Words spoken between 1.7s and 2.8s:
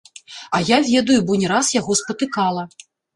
яго спатыкала.